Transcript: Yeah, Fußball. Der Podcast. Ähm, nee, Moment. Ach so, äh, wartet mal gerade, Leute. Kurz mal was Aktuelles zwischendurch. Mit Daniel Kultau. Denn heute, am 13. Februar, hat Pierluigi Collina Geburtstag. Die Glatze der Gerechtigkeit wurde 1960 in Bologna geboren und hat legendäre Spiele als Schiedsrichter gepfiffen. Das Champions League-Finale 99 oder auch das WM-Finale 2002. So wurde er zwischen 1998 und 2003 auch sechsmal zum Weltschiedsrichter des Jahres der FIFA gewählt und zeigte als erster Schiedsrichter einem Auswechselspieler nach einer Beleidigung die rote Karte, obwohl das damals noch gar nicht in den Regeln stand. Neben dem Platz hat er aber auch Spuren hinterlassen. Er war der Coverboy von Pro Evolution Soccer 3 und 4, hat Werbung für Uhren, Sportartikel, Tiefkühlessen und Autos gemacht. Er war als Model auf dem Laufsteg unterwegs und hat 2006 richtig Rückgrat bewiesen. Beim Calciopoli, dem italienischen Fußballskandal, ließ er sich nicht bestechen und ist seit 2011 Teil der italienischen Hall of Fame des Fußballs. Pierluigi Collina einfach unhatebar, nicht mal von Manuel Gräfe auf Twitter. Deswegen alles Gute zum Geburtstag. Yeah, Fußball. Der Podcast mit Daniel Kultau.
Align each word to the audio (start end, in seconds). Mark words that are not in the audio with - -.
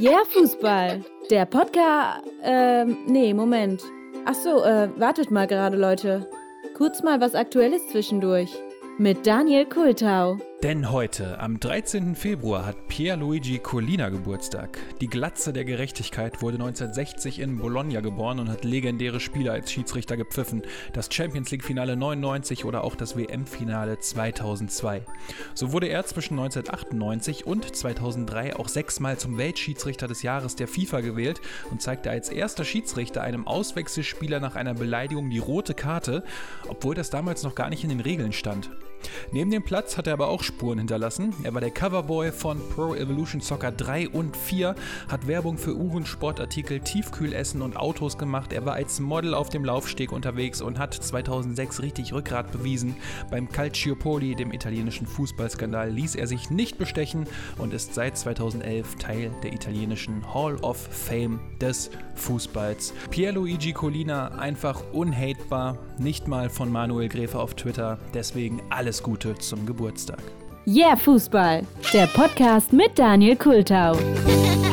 Yeah, 0.00 0.24
Fußball. 0.30 1.04
Der 1.30 1.44
Podcast. 1.44 2.22
Ähm, 2.42 2.96
nee, 3.06 3.34
Moment. 3.34 3.82
Ach 4.24 4.34
so, 4.34 4.64
äh, 4.64 4.88
wartet 4.98 5.30
mal 5.30 5.46
gerade, 5.46 5.76
Leute. 5.76 6.26
Kurz 6.74 7.02
mal 7.02 7.20
was 7.20 7.34
Aktuelles 7.34 7.86
zwischendurch. 7.88 8.50
Mit 8.96 9.26
Daniel 9.26 9.66
Kultau. 9.66 10.38
Denn 10.62 10.90
heute, 10.90 11.40
am 11.40 11.58
13. 11.58 12.14
Februar, 12.14 12.66
hat 12.66 12.86
Pierluigi 12.86 13.60
Collina 13.60 14.10
Geburtstag. 14.10 14.78
Die 15.00 15.06
Glatze 15.06 15.54
der 15.54 15.64
Gerechtigkeit 15.64 16.42
wurde 16.42 16.58
1960 16.58 17.38
in 17.38 17.56
Bologna 17.56 18.00
geboren 18.00 18.38
und 18.38 18.50
hat 18.50 18.66
legendäre 18.66 19.20
Spiele 19.20 19.52
als 19.52 19.72
Schiedsrichter 19.72 20.18
gepfiffen. 20.18 20.60
Das 20.92 21.08
Champions 21.10 21.50
League-Finale 21.50 21.96
99 21.96 22.66
oder 22.66 22.84
auch 22.84 22.94
das 22.94 23.16
WM-Finale 23.16 24.00
2002. 24.00 25.00
So 25.54 25.72
wurde 25.72 25.86
er 25.86 26.04
zwischen 26.04 26.38
1998 26.38 27.46
und 27.46 27.74
2003 27.74 28.56
auch 28.56 28.68
sechsmal 28.68 29.16
zum 29.16 29.38
Weltschiedsrichter 29.38 30.08
des 30.08 30.22
Jahres 30.22 30.56
der 30.56 30.68
FIFA 30.68 31.00
gewählt 31.00 31.40
und 31.70 31.80
zeigte 31.80 32.10
als 32.10 32.28
erster 32.28 32.66
Schiedsrichter 32.66 33.22
einem 33.22 33.46
Auswechselspieler 33.46 34.40
nach 34.40 34.56
einer 34.56 34.74
Beleidigung 34.74 35.30
die 35.30 35.38
rote 35.38 35.72
Karte, 35.72 36.22
obwohl 36.68 36.94
das 36.94 37.08
damals 37.08 37.44
noch 37.44 37.54
gar 37.54 37.70
nicht 37.70 37.82
in 37.82 37.88
den 37.88 38.00
Regeln 38.00 38.34
stand. 38.34 38.68
Neben 39.32 39.50
dem 39.50 39.62
Platz 39.62 39.96
hat 39.96 40.06
er 40.06 40.14
aber 40.14 40.28
auch 40.28 40.42
Spuren 40.42 40.78
hinterlassen. 40.78 41.34
Er 41.42 41.54
war 41.54 41.60
der 41.60 41.70
Coverboy 41.70 42.32
von 42.32 42.60
Pro 42.70 42.94
Evolution 42.94 43.40
Soccer 43.40 43.72
3 43.72 44.08
und 44.08 44.36
4, 44.36 44.74
hat 45.08 45.26
Werbung 45.26 45.58
für 45.58 45.76
Uhren, 45.76 46.06
Sportartikel, 46.06 46.80
Tiefkühlessen 46.80 47.62
und 47.62 47.76
Autos 47.76 48.18
gemacht. 48.18 48.52
Er 48.52 48.64
war 48.66 48.74
als 48.74 49.00
Model 49.00 49.34
auf 49.34 49.48
dem 49.48 49.64
Laufsteg 49.64 50.12
unterwegs 50.12 50.60
und 50.60 50.78
hat 50.78 50.94
2006 50.94 51.82
richtig 51.82 52.12
Rückgrat 52.12 52.52
bewiesen. 52.52 52.96
Beim 53.30 53.48
Calciopoli, 53.50 54.34
dem 54.34 54.52
italienischen 54.52 55.06
Fußballskandal, 55.06 55.90
ließ 55.90 56.14
er 56.14 56.26
sich 56.26 56.50
nicht 56.50 56.78
bestechen 56.78 57.26
und 57.58 57.72
ist 57.72 57.94
seit 57.94 58.18
2011 58.18 58.96
Teil 58.96 59.30
der 59.42 59.52
italienischen 59.52 60.34
Hall 60.34 60.56
of 60.56 60.76
Fame 60.76 61.40
des 61.60 61.90
Fußballs. 62.14 62.92
Pierluigi 63.10 63.72
Collina 63.72 64.28
einfach 64.38 64.82
unhatebar, 64.92 65.78
nicht 65.98 66.28
mal 66.28 66.50
von 66.50 66.70
Manuel 66.70 67.08
Gräfe 67.08 67.38
auf 67.38 67.54
Twitter. 67.54 67.98
Deswegen 68.14 68.62
alles 68.90 69.02
Gute 69.04 69.36
zum 69.38 69.64
Geburtstag. 69.66 70.20
Yeah, 70.66 70.96
Fußball. 70.96 71.62
Der 71.92 72.06
Podcast 72.08 72.72
mit 72.72 72.98
Daniel 72.98 73.36
Kultau. 73.36 73.96